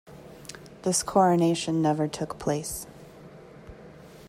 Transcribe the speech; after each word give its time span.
This 0.81 1.03
coronation 1.03 1.79
never 1.79 2.07
took 2.07 2.39
place. 2.39 2.87